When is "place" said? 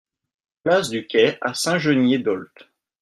0.63-0.89